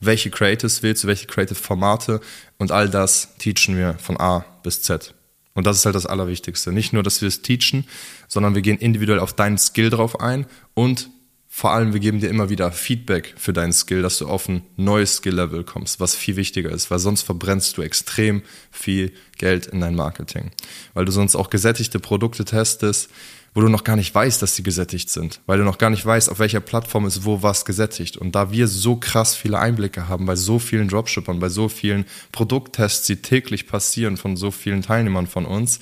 welche 0.00 0.30
Creatives 0.30 0.82
willst 0.82 1.04
du, 1.04 1.08
welche 1.08 1.26
Creative-Formate. 1.26 2.20
Und 2.58 2.72
all 2.72 2.90
das 2.90 3.36
teachen 3.38 3.76
wir 3.76 3.94
von 3.94 4.18
A 4.18 4.44
bis 4.62 4.82
Z. 4.82 5.14
Und 5.54 5.66
das 5.66 5.78
ist 5.78 5.86
halt 5.86 5.94
das 5.94 6.06
Allerwichtigste. 6.06 6.72
Nicht 6.72 6.92
nur, 6.92 7.02
dass 7.02 7.22
wir 7.22 7.28
es 7.28 7.42
teachen, 7.42 7.86
sondern 8.28 8.54
wir 8.54 8.62
gehen 8.62 8.78
individuell 8.78 9.20
auf 9.20 9.32
deinen 9.32 9.56
Skill 9.56 9.90
drauf 9.90 10.20
ein 10.20 10.46
und 10.74 11.08
vor 11.48 11.72
allem, 11.72 11.94
wir 11.94 12.00
geben 12.00 12.20
dir 12.20 12.28
immer 12.28 12.50
wieder 12.50 12.70
Feedback 12.70 13.32
für 13.38 13.54
deinen 13.54 13.72
Skill, 13.72 14.02
dass 14.02 14.18
du 14.18 14.28
auf 14.28 14.46
ein 14.46 14.62
neues 14.76 15.16
Skill-Level 15.16 15.64
kommst, 15.64 16.00
was 16.00 16.14
viel 16.14 16.36
wichtiger 16.36 16.70
ist, 16.70 16.90
weil 16.90 16.98
sonst 16.98 17.22
verbrennst 17.22 17.78
du 17.78 17.80
extrem 17.80 18.42
viel 18.70 19.10
Geld 19.38 19.66
in 19.66 19.80
dein 19.80 19.94
Marketing. 19.94 20.50
Weil 20.92 21.06
du 21.06 21.12
sonst 21.12 21.34
auch 21.34 21.48
gesättigte 21.48 21.98
Produkte 21.98 22.44
testest, 22.44 23.08
wo 23.56 23.62
du 23.62 23.70
noch 23.70 23.84
gar 23.84 23.96
nicht 23.96 24.14
weißt, 24.14 24.42
dass 24.42 24.54
sie 24.54 24.62
gesättigt 24.62 25.08
sind, 25.08 25.40
weil 25.46 25.56
du 25.56 25.64
noch 25.64 25.78
gar 25.78 25.88
nicht 25.88 26.04
weißt, 26.04 26.30
auf 26.30 26.40
welcher 26.40 26.60
Plattform 26.60 27.06
ist 27.06 27.24
wo 27.24 27.42
was 27.42 27.64
gesättigt. 27.64 28.18
Und 28.18 28.32
da 28.32 28.52
wir 28.52 28.68
so 28.68 28.96
krass 28.96 29.34
viele 29.34 29.58
Einblicke 29.58 30.08
haben 30.08 30.26
bei 30.26 30.36
so 30.36 30.58
vielen 30.58 30.88
Dropshippern, 30.88 31.40
bei 31.40 31.48
so 31.48 31.70
vielen 31.70 32.04
Produkttests, 32.32 33.06
die 33.06 33.16
täglich 33.16 33.66
passieren 33.66 34.18
von 34.18 34.36
so 34.36 34.50
vielen 34.50 34.82
Teilnehmern 34.82 35.26
von 35.26 35.46
uns, 35.46 35.80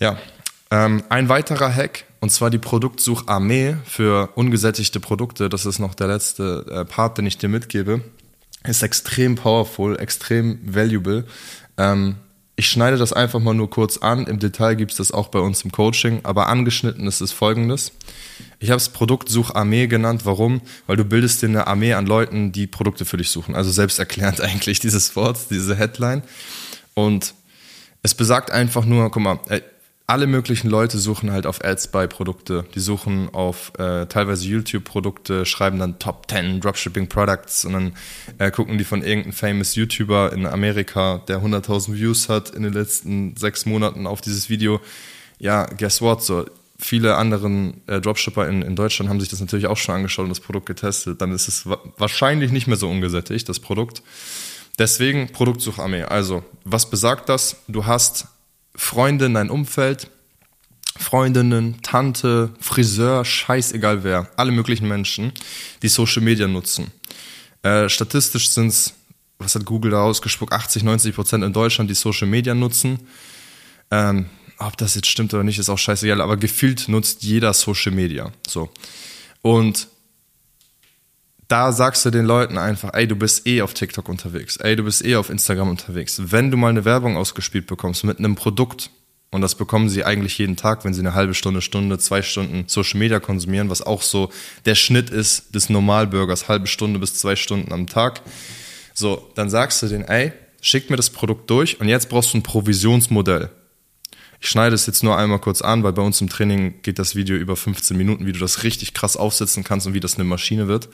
ja, 0.00 0.18
ähm, 0.70 1.02
ein 1.08 1.30
weiterer 1.30 1.74
Hack, 1.74 2.04
und 2.20 2.28
zwar 2.28 2.50
die 2.50 2.58
Produktsucharmee 2.58 3.76
für 3.86 4.28
ungesättigte 4.34 5.00
Produkte, 5.00 5.48
das 5.48 5.64
ist 5.64 5.78
noch 5.78 5.94
der 5.94 6.08
letzte 6.08 6.66
äh, 6.70 6.84
Part, 6.84 7.16
den 7.16 7.24
ich 7.24 7.38
dir 7.38 7.48
mitgebe, 7.48 8.02
ist 8.64 8.82
extrem 8.82 9.36
powerful, 9.36 9.98
extrem 9.98 10.58
valuable. 10.62 11.24
Ähm, 11.78 12.16
Ich 12.58 12.70
schneide 12.70 12.96
das 12.96 13.12
einfach 13.12 13.38
mal 13.38 13.52
nur 13.52 13.68
kurz 13.68 13.98
an. 13.98 14.26
Im 14.26 14.38
Detail 14.38 14.76
gibt 14.76 14.92
es 14.92 14.96
das 14.96 15.12
auch 15.12 15.28
bei 15.28 15.40
uns 15.40 15.62
im 15.62 15.72
Coaching, 15.72 16.20
aber 16.22 16.46
angeschnitten 16.46 17.06
ist 17.06 17.20
es 17.20 17.30
folgendes. 17.30 17.92
Ich 18.60 18.70
habe 18.70 18.78
es 18.78 18.88
Produktsucharmee 18.88 19.88
genannt. 19.88 20.22
Warum? 20.24 20.62
Weil 20.86 20.96
du 20.96 21.04
bildest 21.04 21.42
dir 21.42 21.48
eine 21.48 21.66
Armee 21.66 21.92
an 21.92 22.06
Leuten, 22.06 22.52
die 22.52 22.66
Produkte 22.66 23.04
für 23.04 23.18
dich 23.18 23.28
suchen. 23.28 23.54
Also 23.54 23.70
selbsterklärend 23.70 24.40
eigentlich 24.40 24.80
dieses 24.80 25.14
Wort, 25.16 25.38
diese 25.50 25.76
Headline. 25.76 26.22
Und 26.94 27.34
es 28.02 28.14
besagt 28.14 28.50
einfach 28.50 28.86
nur, 28.86 29.10
guck 29.10 29.22
mal, 29.22 29.38
alle 30.08 30.28
möglichen 30.28 30.68
Leute 30.70 30.98
suchen 30.98 31.32
halt 31.32 31.46
auf 31.46 31.64
Ads 31.64 31.88
bei 31.88 32.06
Produkte. 32.06 32.64
Die 32.74 32.80
suchen 32.80 33.28
auf 33.32 33.72
äh, 33.78 34.06
teilweise 34.06 34.46
YouTube-Produkte, 34.46 35.44
schreiben 35.44 35.80
dann 35.80 35.98
Top 35.98 36.30
10 36.30 36.60
Dropshipping 36.60 37.08
Products 37.08 37.64
und 37.64 37.72
dann 37.72 37.96
äh, 38.38 38.52
gucken 38.52 38.78
die 38.78 38.84
von 38.84 39.02
irgendeinem 39.02 39.32
famous 39.32 39.74
YouTuber 39.74 40.32
in 40.32 40.46
Amerika, 40.46 41.22
der 41.26 41.40
100.000 41.42 41.94
Views 41.94 42.28
hat 42.28 42.50
in 42.50 42.62
den 42.62 42.72
letzten 42.72 43.36
sechs 43.36 43.66
Monaten 43.66 44.06
auf 44.06 44.20
dieses 44.20 44.48
Video. 44.48 44.80
Ja, 45.40 45.66
guess 45.76 46.00
what? 46.00 46.22
So, 46.22 46.46
viele 46.78 47.16
anderen 47.16 47.82
äh, 47.88 48.00
Dropshipper 48.00 48.48
in, 48.48 48.62
in 48.62 48.76
Deutschland 48.76 49.10
haben 49.10 49.18
sich 49.18 49.28
das 49.28 49.40
natürlich 49.40 49.66
auch 49.66 49.76
schon 49.76 49.96
angeschaut 49.96 50.24
und 50.24 50.30
das 50.30 50.40
Produkt 50.40 50.66
getestet. 50.66 51.20
Dann 51.20 51.32
ist 51.32 51.48
es 51.48 51.66
wa 51.66 51.78
wahrscheinlich 51.98 52.52
nicht 52.52 52.68
mehr 52.68 52.76
so 52.76 52.88
ungesättigt, 52.88 53.48
das 53.48 53.58
Produkt. 53.58 54.04
Deswegen 54.78 55.32
Produktsucharmee. 55.32 56.02
Also, 56.02 56.44
was 56.64 56.90
besagt 56.90 57.28
das? 57.28 57.56
Du 57.66 57.86
hast 57.86 58.28
Freunde 58.76 59.26
in 59.26 59.34
dein 59.34 59.50
Umfeld, 59.50 60.08
Freundinnen, 60.98 61.82
Tante, 61.82 62.50
Friseur, 62.60 63.24
scheißegal 63.24 64.04
wer, 64.04 64.30
alle 64.36 64.52
möglichen 64.52 64.88
Menschen, 64.88 65.32
die 65.82 65.88
Social 65.88 66.22
Media 66.22 66.46
nutzen. 66.46 66.90
Äh, 67.62 67.88
statistisch 67.88 68.50
sind 68.50 68.68
es, 68.68 68.94
was 69.38 69.54
hat 69.54 69.64
Google 69.64 69.90
da 69.90 70.02
ausgespuckt, 70.02 70.52
80, 70.52 70.82
90 70.82 71.14
Prozent 71.14 71.44
in 71.44 71.52
Deutschland, 71.52 71.90
die 71.90 71.94
Social 71.94 72.28
Media 72.28 72.54
nutzen. 72.54 73.00
Ähm, 73.90 74.26
ob 74.58 74.76
das 74.76 74.94
jetzt 74.94 75.08
stimmt 75.08 75.34
oder 75.34 75.44
nicht, 75.44 75.58
ist 75.58 75.68
auch 75.68 75.78
scheißegal, 75.78 76.20
aber 76.20 76.36
gefühlt 76.36 76.88
nutzt 76.88 77.22
jeder 77.22 77.52
Social 77.52 77.92
Media. 77.92 78.32
So. 78.46 78.70
Und 79.42 79.88
da 81.48 81.72
sagst 81.72 82.04
du 82.04 82.10
den 82.10 82.24
Leuten 82.24 82.58
einfach, 82.58 82.92
ey, 82.94 83.06
du 83.06 83.16
bist 83.16 83.46
eh 83.46 83.62
auf 83.62 83.74
TikTok 83.74 84.08
unterwegs, 84.08 84.56
ey, 84.56 84.76
du 84.76 84.84
bist 84.84 85.04
eh 85.04 85.16
auf 85.16 85.30
Instagram 85.30 85.70
unterwegs. 85.70 86.20
Wenn 86.24 86.50
du 86.50 86.56
mal 86.56 86.68
eine 86.70 86.84
Werbung 86.84 87.16
ausgespielt 87.16 87.66
bekommst 87.66 88.04
mit 88.04 88.18
einem 88.18 88.34
Produkt, 88.34 88.90
und 89.30 89.42
das 89.42 89.54
bekommen 89.54 89.88
sie 89.88 90.04
eigentlich 90.04 90.38
jeden 90.38 90.56
Tag, 90.56 90.84
wenn 90.84 90.94
sie 90.94 91.00
eine 91.00 91.14
halbe 91.14 91.34
Stunde, 91.34 91.60
Stunde, 91.60 91.98
zwei 91.98 92.22
Stunden 92.22 92.64
Social 92.68 92.98
Media 92.98 93.20
konsumieren, 93.20 93.70
was 93.70 93.82
auch 93.82 94.02
so 94.02 94.30
der 94.64 94.74
Schnitt 94.76 95.10
ist 95.10 95.54
des 95.54 95.68
Normalbürgers, 95.68 96.48
halbe 96.48 96.66
Stunde 96.66 96.98
bis 96.98 97.14
zwei 97.14 97.36
Stunden 97.36 97.72
am 97.72 97.86
Tag. 97.86 98.22
So, 98.94 99.30
dann 99.34 99.50
sagst 99.50 99.82
du 99.82 99.88
denen, 99.88 100.04
ey, 100.04 100.32
schick 100.60 100.90
mir 100.90 100.96
das 100.96 101.10
Produkt 101.10 101.50
durch 101.50 101.80
und 101.80 101.88
jetzt 101.88 102.08
brauchst 102.08 102.32
du 102.32 102.38
ein 102.38 102.42
Provisionsmodell. 102.42 103.50
Ich 104.40 104.48
schneide 104.48 104.74
es 104.74 104.86
jetzt 104.86 105.02
nur 105.02 105.16
einmal 105.16 105.38
kurz 105.38 105.62
an, 105.62 105.82
weil 105.82 105.92
bei 105.92 106.02
uns 106.02 106.20
im 106.20 106.28
Training 106.28 106.74
geht 106.82 106.98
das 106.98 107.14
Video 107.14 107.36
über 107.36 107.56
15 107.56 107.96
Minuten, 107.96 108.26
wie 108.26 108.32
du 108.32 108.38
das 108.38 108.62
richtig 108.62 108.94
krass 108.94 109.16
aufsetzen 109.16 109.64
kannst 109.64 109.86
und 109.86 109.94
wie 109.94 110.00
das 110.00 110.16
eine 110.16 110.24
Maschine 110.24 110.68
wird. 110.68 110.88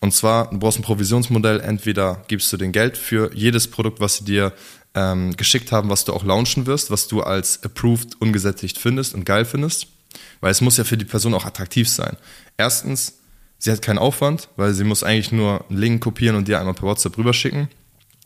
Und 0.00 0.14
zwar, 0.14 0.50
du 0.50 0.58
brauchst 0.58 0.78
ein 0.78 0.82
Provisionsmodell, 0.82 1.60
entweder 1.60 2.24
gibst 2.28 2.52
du 2.52 2.56
den 2.56 2.72
Geld 2.72 2.96
für 2.96 3.34
jedes 3.34 3.68
Produkt, 3.68 4.00
was 4.00 4.16
sie 4.16 4.24
dir 4.24 4.52
ähm, 4.94 5.36
geschickt 5.36 5.72
haben, 5.72 5.90
was 5.90 6.04
du 6.04 6.12
auch 6.12 6.24
launchen 6.24 6.66
wirst, 6.66 6.90
was 6.90 7.08
du 7.08 7.22
als 7.22 7.62
approved 7.62 8.20
ungesättigt 8.20 8.78
findest 8.78 9.14
und 9.14 9.24
geil 9.24 9.44
findest. 9.44 9.88
Weil 10.40 10.52
es 10.52 10.60
muss 10.60 10.76
ja 10.76 10.84
für 10.84 10.96
die 10.96 11.04
Person 11.04 11.34
auch 11.34 11.44
attraktiv 11.44 11.88
sein. 11.88 12.16
Erstens, 12.56 13.18
sie 13.58 13.70
hat 13.70 13.82
keinen 13.82 13.98
Aufwand, 13.98 14.48
weil 14.56 14.72
sie 14.72 14.84
muss 14.84 15.02
eigentlich 15.02 15.32
nur 15.32 15.64
einen 15.68 15.78
Link 15.78 16.02
kopieren 16.02 16.36
und 16.36 16.48
dir 16.48 16.58
einmal 16.58 16.74
per 16.74 16.84
WhatsApp 16.84 17.18
rüberschicken. 17.18 17.68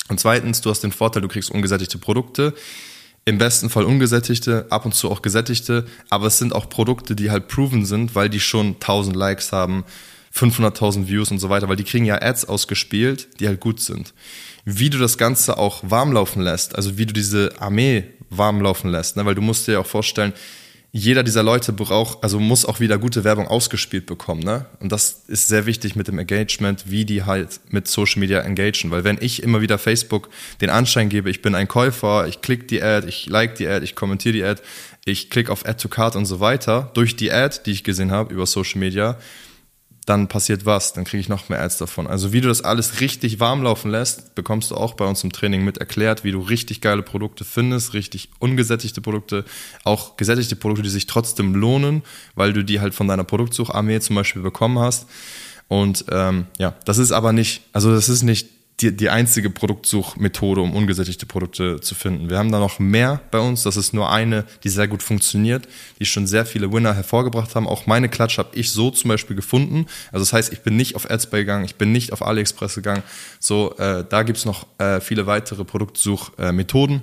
Und 0.09 0.21
zweitens, 0.21 0.61
du 0.61 0.71
hast 0.71 0.81
den 0.81 0.93
Vorteil, 0.93 1.23
du 1.23 1.29
kriegst 1.29 1.51
ungesättigte 1.51 1.99
Produkte. 1.99 2.55
Im 3.25 3.39
besten 3.39 3.71
Fall 3.71 3.85
ungesättigte, 3.85 4.67
ab 4.71 4.85
und 4.85 4.95
zu 4.95 5.11
auch 5.11 5.23
gesättigte, 5.23 5.87
aber 6.11 6.27
es 6.27 6.39
sind 6.39 6.53
auch 6.53 6.69
Produkte, 6.69 7.15
die 7.15 7.31
halt 7.31 7.47
proven 7.47 7.87
sind, 7.87 8.17
weil 8.17 8.29
die 8.29 8.41
schon 8.41 8.75
1000 8.75 9.15
Likes 9.15 9.53
haben, 9.53 9.85
500.000 10.35 11.09
Views 11.09 11.31
und 11.31 11.39
so 11.39 11.49
weiter, 11.49 11.69
weil 11.69 11.77
die 11.77 11.85
kriegen 11.85 12.05
ja 12.05 12.21
Ads 12.21 12.47
ausgespielt, 12.47 13.39
die 13.39 13.47
halt 13.47 13.61
gut 13.61 13.81
sind. 13.81 14.13
Wie 14.65 14.91
du 14.91 14.99
das 14.99 15.19
Ganze 15.19 15.59
auch 15.59 15.83
warm 15.83 16.13
laufen 16.13 16.43
lässt, 16.43 16.75
also 16.75 16.99
wie 16.99 17.07
du 17.07 17.13
diese 17.13 17.53
Armee 17.61 18.05
warm 18.31 18.61
laufen 18.61 18.91
lässt, 18.91 19.17
ne? 19.17 19.25
weil 19.25 19.35
du 19.35 19.43
musst 19.43 19.69
dir 19.69 19.73
ja 19.73 19.81
auch 19.81 19.87
vorstellen, 19.87 20.33
jeder 20.95 21.23
dieser 21.23 21.43
Leute 21.43 21.73
braucht, 21.73 22.23
also 22.23 22.39
muss 22.39 22.67
auch 22.67 22.79
wieder 22.79 22.99
gute 22.99 23.25
Werbung 23.25 23.49
ausgespielt 23.49 24.05
bekommen, 24.05 24.43
ne? 24.43 24.67
Und 24.79 24.93
das 24.93 25.23
ist 25.27 25.49
sehr 25.49 25.65
wichtig 25.65 25.97
mit 25.97 26.07
dem 26.07 26.19
Engagement, 26.19 26.85
wie 26.91 27.07
die 27.07 27.25
halt 27.25 27.61
mit 27.71 27.89
Social 27.89 28.21
Media 28.21 28.41
engagen. 28.41 28.91
Weil 28.91 29.03
wenn 29.03 29.17
ich 29.19 29.43
immer 29.43 29.63
wieder 29.63 29.79
Facebook 29.79 30.29
den 30.61 30.69
Anschein 30.69 31.09
gebe, 31.09 31.31
ich 31.31 31.41
bin 31.41 31.55
ein 31.55 31.67
Käufer, 31.67 32.29
ich 32.29 32.43
klicke 32.43 32.65
die 32.65 32.83
Ad, 32.83 33.09
ich 33.09 33.27
like 33.27 33.55
die 33.55 33.67
Ad, 33.67 33.83
ich 33.83 33.95
kommentiere 33.95 34.35
die 34.35 34.45
Ad, 34.45 34.61
ich 35.07 35.31
klicke 35.31 35.51
auf 35.51 35.65
Add 35.65 35.81
to 35.81 35.89
Card 35.89 36.15
und 36.15 36.27
so 36.27 36.41
weiter, 36.41 36.91
durch 36.93 37.17
die 37.17 37.33
Ad, 37.33 37.61
die 37.65 37.73
ich 37.73 37.85
gesehen 37.85 38.11
habe 38.11 38.35
über 38.35 38.45
Social 38.45 38.79
Media, 38.79 39.17
dann 40.07 40.27
passiert 40.27 40.67
was, 40.67 40.93
dann 40.93 41.05
kriege 41.05 41.21
ich 41.21 41.29
noch 41.29 41.49
mehr 41.49 41.63
Ads 41.63 41.79
davon. 41.79 42.09
Also 42.09 42.33
wie 42.33 42.41
du 42.41 42.49
das 42.49 42.63
alles 42.63 43.01
richtig 43.01 43.39
warm 43.39 43.63
laufen 43.63 43.91
lässt, 43.91 44.35
bekommst 44.35 44.71
du 44.71 44.75
auch 44.75 44.95
bei 44.95 45.05
uns 45.05 45.23
im 45.23 45.31
Training 45.33 45.65
mit 45.65 45.79
erklärt, 45.79 46.25
wie 46.25 46.33
du 46.33 46.41
richtig 46.41 46.81
geile 46.81 47.03
Produkte 47.03 47.45
findest, 47.45 47.95
richtig 47.95 48.31
ungesättigte 48.41 49.01
Produkte, 49.01 49.45
auch 49.85 50.17
gesättigte 50.17 50.57
Produkte, 50.57 50.83
die 50.83 50.91
sich 50.91 51.07
trotzdem 51.07 51.55
lohnen, 51.55 52.03
weil 52.35 52.53
du 52.53 52.65
die 52.65 52.81
halt 52.81 52.95
von 52.95 53.07
deiner 53.07 53.25
Produktsucharmee 53.25 54.01
zum 54.01 54.17
Beispiel 54.17 54.43
bekommen 54.43 54.81
hast. 54.81 55.07
Und 55.69 56.05
ähm, 56.11 56.47
ja, 56.59 56.75
das 56.85 56.99
ist 56.99 57.13
aber 57.13 57.33
nicht, 57.33 57.63
also 57.73 57.95
das 57.95 58.09
ist 58.09 58.23
nicht 58.23 58.49
die, 58.83 58.97
die 58.97 59.09
einzige 59.09 59.49
Produktsuchmethode, 59.51 60.61
um 60.61 60.75
ungesättigte 60.75 61.27
Produkte 61.27 61.81
zu 61.81 61.95
finden. 61.95 62.29
Wir 62.29 62.39
haben 62.39 62.51
da 62.51 62.59
noch 62.59 62.79
mehr 62.79 63.21
bei 63.31 63.39
uns. 63.39 63.63
Das 63.63 63.77
ist 63.77 63.95
nur 63.95 64.11
eine, 64.11 64.45
die 64.65 64.69
sehr 64.69 64.89
gut 64.89 65.03
funktioniert, 65.03 65.69
die 65.99 66.05
schon 66.05 66.27
sehr 66.27 66.45
viele 66.45 66.73
Winner 66.73 66.95
hervorgebracht 66.95 67.55
haben. 67.55 67.69
Auch 67.69 67.87
meine 67.87 68.09
Klatsch 68.09 68.39
habe 68.39 68.51
ich 68.55 68.71
so 68.71 68.91
zum 68.91 69.09
Beispiel 69.09 69.37
gefunden. 69.37 69.87
Also 70.11 70.25
das 70.25 70.33
heißt, 70.33 70.53
ich 70.53 70.63
bin 70.63 70.77
nicht 70.77 70.97
auf 70.97 71.11
Adsbuy 71.11 71.41
gegangen, 71.41 71.65
ich 71.65 71.77
bin 71.77 71.93
nicht 71.93 72.13
auf 72.13 72.23
AliExpress 72.23 72.75
gegangen. 72.75 73.03
So, 73.39 73.77
äh, 73.79 74.05
da 74.09 74.23
gibt's 74.23 74.45
noch 74.45 74.67
äh, 74.79 75.01
viele 75.01 75.27
weitere 75.27 75.65
Produktsuchmethoden. 75.65 77.03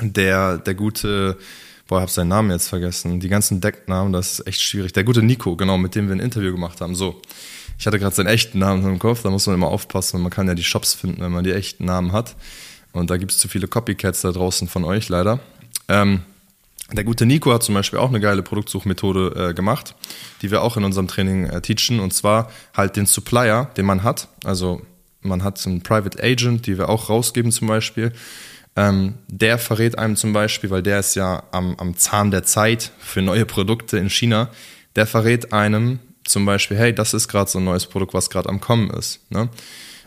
der, 0.00 0.58
der 0.58 0.74
gute 0.74 1.38
boah, 1.86 1.98
ich 1.98 2.02
habe 2.02 2.10
seinen 2.10 2.28
Namen 2.28 2.50
jetzt 2.50 2.68
vergessen. 2.68 3.20
Die 3.20 3.28
ganzen 3.28 3.60
Decknamen, 3.60 4.12
das 4.12 4.40
ist 4.40 4.46
echt 4.46 4.60
schwierig. 4.60 4.92
Der 4.92 5.04
gute 5.04 5.22
Nico, 5.22 5.56
genau, 5.56 5.78
mit 5.78 5.94
dem 5.94 6.08
wir 6.08 6.16
ein 6.16 6.20
Interview 6.20 6.52
gemacht 6.52 6.80
haben. 6.80 6.94
So, 6.94 7.20
ich 7.78 7.86
hatte 7.86 7.98
gerade 7.98 8.14
seinen 8.14 8.28
echten 8.28 8.58
Namen 8.58 8.84
im 8.84 8.98
Kopf, 8.98 9.22
da 9.22 9.30
muss 9.30 9.46
man 9.46 9.54
immer 9.54 9.68
aufpassen, 9.68 10.22
man 10.22 10.30
kann 10.30 10.48
ja 10.48 10.54
die 10.54 10.64
Shops 10.64 10.94
finden, 10.94 11.20
wenn 11.20 11.32
man 11.32 11.44
die 11.44 11.52
echten 11.52 11.84
Namen 11.84 12.12
hat. 12.12 12.36
Und 12.92 13.10
da 13.10 13.18
gibt 13.18 13.32
es 13.32 13.38
zu 13.38 13.48
viele 13.48 13.68
Copycats 13.68 14.22
da 14.22 14.32
draußen 14.32 14.68
von 14.68 14.84
euch, 14.84 15.08
leider. 15.08 15.40
Ähm, 15.88 16.22
der 16.92 17.04
gute 17.04 17.26
Nico 17.26 17.52
hat 17.52 17.62
zum 17.62 17.74
Beispiel 17.74 17.98
auch 17.98 18.08
eine 18.08 18.20
geile 18.20 18.42
Produktsuchmethode 18.42 19.48
äh, 19.50 19.54
gemacht, 19.54 19.94
die 20.40 20.50
wir 20.50 20.62
auch 20.62 20.76
in 20.76 20.84
unserem 20.84 21.08
Training 21.08 21.46
äh, 21.46 21.60
teachen. 21.60 21.98
Und 21.98 22.14
zwar 22.14 22.50
halt 22.74 22.96
den 22.96 23.06
Supplier, 23.06 23.70
den 23.76 23.86
man 23.86 24.04
hat. 24.04 24.28
Also 24.44 24.82
man 25.20 25.42
hat 25.42 25.64
einen 25.66 25.82
Private 25.82 26.22
Agent, 26.22 26.66
die 26.66 26.78
wir 26.78 26.88
auch 26.88 27.08
rausgeben 27.10 27.50
zum 27.50 27.66
Beispiel. 27.66 28.12
Ähm, 28.76 29.14
der 29.26 29.58
verrät 29.58 29.98
einem 29.98 30.16
zum 30.16 30.32
Beispiel, 30.32 30.70
weil 30.70 30.82
der 30.82 31.00
ist 31.00 31.16
ja 31.16 31.42
am, 31.50 31.74
am 31.78 31.96
Zahn 31.96 32.30
der 32.30 32.44
Zeit 32.44 32.92
für 32.98 33.20
neue 33.20 33.46
Produkte 33.46 33.98
in 33.98 34.08
China, 34.08 34.50
der 34.94 35.06
verrät 35.06 35.52
einem, 35.52 35.98
zum 36.26 36.44
Beispiel, 36.44 36.76
hey, 36.76 36.94
das 36.94 37.14
ist 37.14 37.28
gerade 37.28 37.50
so 37.50 37.58
ein 37.58 37.64
neues 37.64 37.86
Produkt, 37.86 38.14
was 38.14 38.30
gerade 38.30 38.48
am 38.48 38.60
Kommen 38.60 38.90
ist. 38.90 39.20
Ne? 39.30 39.48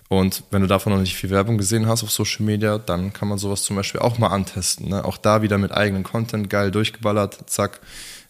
Und 0.09 0.43
wenn 0.49 0.61
du 0.61 0.67
davon 0.67 0.91
noch 0.91 0.99
nicht 0.99 1.15
viel 1.15 1.29
Werbung 1.29 1.57
gesehen 1.57 1.87
hast 1.87 2.03
auf 2.03 2.11
Social 2.11 2.43
Media, 2.43 2.79
dann 2.79 3.13
kann 3.13 3.27
man 3.27 3.37
sowas 3.37 3.61
zum 3.61 3.75
Beispiel 3.75 4.01
auch 4.01 4.17
mal 4.17 4.27
antesten. 4.27 4.89
Ne? 4.89 5.05
Auch 5.05 5.17
da 5.17 5.41
wieder 5.43 5.57
mit 5.57 5.71
eigenem 5.71 6.03
Content 6.03 6.49
geil 6.49 6.71
durchgeballert, 6.71 7.37
zack, 7.45 7.79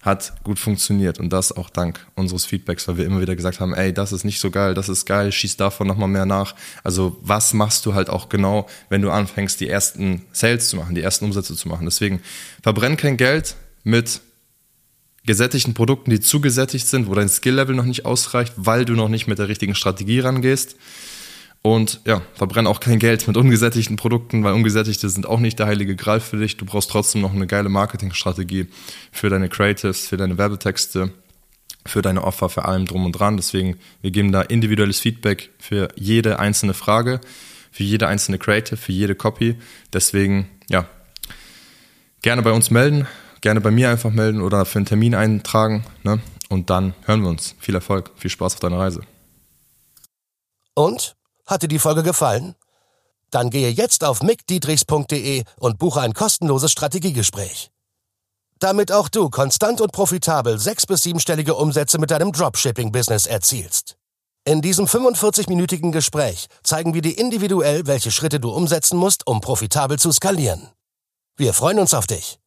hat 0.01 0.33
gut 0.43 0.59
funktioniert. 0.59 1.19
Und 1.19 1.31
das 1.31 1.55
auch 1.55 1.69
dank 1.69 2.05
unseres 2.15 2.45
Feedbacks, 2.45 2.87
weil 2.87 2.97
wir 2.97 3.05
immer 3.05 3.21
wieder 3.21 3.35
gesagt 3.35 3.61
haben, 3.61 3.73
ey, 3.73 3.93
das 3.93 4.11
ist 4.11 4.25
nicht 4.25 4.39
so 4.39 4.51
geil, 4.51 4.73
das 4.73 4.89
ist 4.89 5.05
geil, 5.05 5.31
schieß 5.31 5.55
davon 5.55 5.87
nochmal 5.87 6.09
mehr 6.09 6.25
nach. 6.25 6.53
Also 6.83 7.17
was 7.21 7.53
machst 7.53 7.85
du 7.85 7.93
halt 7.93 8.09
auch 8.09 8.27
genau, 8.27 8.67
wenn 8.89 9.01
du 9.01 9.09
anfängst, 9.09 9.59
die 9.61 9.69
ersten 9.69 10.25
Sales 10.33 10.69
zu 10.69 10.75
machen, 10.75 10.95
die 10.95 11.01
ersten 11.01 11.25
Umsätze 11.25 11.55
zu 11.55 11.69
machen. 11.69 11.85
Deswegen 11.85 12.21
verbrenn 12.61 12.97
kein 12.97 13.17
Geld 13.17 13.55
mit 13.83 14.21
gesättigten 15.29 15.75
Produkten, 15.75 16.09
die 16.09 16.19
zu 16.19 16.41
gesättigt 16.41 16.87
sind, 16.87 17.05
wo 17.05 17.13
dein 17.13 17.29
Skill-Level 17.29 17.75
noch 17.75 17.85
nicht 17.85 18.03
ausreicht, 18.03 18.51
weil 18.55 18.83
du 18.83 18.93
noch 18.93 19.09
nicht 19.09 19.27
mit 19.27 19.37
der 19.37 19.47
richtigen 19.47 19.75
Strategie 19.75 20.21
rangehst. 20.21 20.75
Und 21.61 22.01
ja, 22.03 22.23
verbrenn 22.33 22.65
auch 22.65 22.79
kein 22.79 22.97
Geld 22.97 23.27
mit 23.27 23.37
ungesättigten 23.37 23.95
Produkten, 23.95 24.43
weil 24.43 24.53
ungesättigte 24.53 25.07
sind 25.07 25.27
auch 25.27 25.39
nicht 25.39 25.59
der 25.59 25.67
heilige 25.67 25.95
Gral 25.95 26.19
für 26.19 26.37
dich. 26.37 26.57
Du 26.57 26.65
brauchst 26.65 26.89
trotzdem 26.89 27.21
noch 27.21 27.31
eine 27.31 27.45
geile 27.45 27.69
Marketingstrategie 27.69 28.69
für 29.11 29.29
deine 29.29 29.49
Creatives, 29.49 30.07
für 30.07 30.17
deine 30.17 30.39
Werbetexte, 30.39 31.13
für 31.85 32.01
deine 32.01 32.23
Offer, 32.23 32.49
für 32.49 32.65
allem 32.65 32.87
drum 32.87 33.05
und 33.05 33.11
dran. 33.11 33.37
Deswegen, 33.37 33.77
wir 34.01 34.09
geben 34.09 34.31
da 34.31 34.41
individuelles 34.41 34.99
Feedback 34.99 35.51
für 35.59 35.89
jede 35.95 36.39
einzelne 36.39 36.73
Frage, 36.73 37.21
für 37.71 37.83
jede 37.83 38.07
einzelne 38.07 38.39
Creative, 38.39 38.77
für 38.77 38.93
jede 38.93 39.13
Copy. 39.13 39.59
Deswegen, 39.93 40.49
ja, 40.71 40.89
gerne 42.23 42.41
bei 42.41 42.51
uns 42.51 42.71
melden 42.71 43.05
gerne 43.41 43.61
bei 43.61 43.71
mir 43.71 43.89
einfach 43.89 44.11
melden 44.11 44.41
oder 44.41 44.65
für 44.65 44.79
einen 44.79 44.85
Termin 44.85 45.15
eintragen. 45.15 45.83
Ne? 46.03 46.21
Und 46.49 46.69
dann 46.69 46.93
hören 47.05 47.21
wir 47.21 47.29
uns. 47.29 47.55
Viel 47.59 47.75
Erfolg, 47.75 48.11
viel 48.15 48.29
Spaß 48.29 48.55
auf 48.55 48.59
deiner 48.59 48.79
Reise. 48.79 49.01
Und? 50.75 51.15
Hat 51.45 51.63
dir 51.63 51.67
die 51.67 51.79
Folge 51.79 52.03
gefallen? 52.03 52.55
Dann 53.31 53.49
gehe 53.49 53.69
jetzt 53.69 54.03
auf 54.03 54.21
mickdietrichs.de 54.21 55.43
und 55.59 55.77
buche 55.79 56.01
ein 56.01 56.13
kostenloses 56.13 56.71
Strategiegespräch. 56.71 57.71
Damit 58.59 58.91
auch 58.91 59.09
du 59.09 59.29
konstant 59.29 59.81
und 59.81 59.91
profitabel 59.91 60.59
sechs- 60.59 60.85
bis 60.85 61.03
siebenstellige 61.03 61.55
Umsätze 61.55 61.97
mit 61.97 62.11
deinem 62.11 62.31
Dropshipping-Business 62.31 63.25
erzielst. 63.25 63.97
In 64.45 64.61
diesem 64.61 64.85
45-minütigen 64.85 65.91
Gespräch 65.91 66.47
zeigen 66.63 66.93
wir 66.93 67.01
dir 67.01 67.17
individuell, 67.17 67.87
welche 67.87 68.11
Schritte 68.11 68.39
du 68.39 68.51
umsetzen 68.51 68.97
musst, 68.97 69.27
um 69.27 69.41
profitabel 69.41 69.99
zu 69.99 70.11
skalieren. 70.11 70.69
Wir 71.37 71.53
freuen 71.53 71.79
uns 71.79 71.93
auf 71.93 72.07
dich. 72.07 72.39